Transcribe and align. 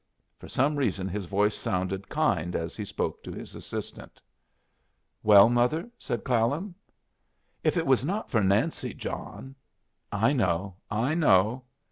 For 0.39 0.47
some 0.49 0.77
reason 0.77 1.07
his 1.07 1.25
voice 1.25 1.55
sounded 1.55 2.09
kind 2.09 2.55
as 2.55 2.75
he 2.75 2.83
spoke 2.85 3.21
to 3.23 3.31
his 3.31 3.53
assistant. 3.53 4.19
"Well, 5.21 5.47
mother?" 5.47 5.91
said 5.99 6.23
Clallam. 6.23 6.73
"If 7.63 7.77
it 7.77 7.85
was 7.85 8.03
not 8.03 8.31
for 8.31 8.41
Nancy, 8.41 8.95
John" 8.95 9.53
"I 10.27 10.33
know, 10.33 10.77
I 10.89 11.13
know. 11.13 11.65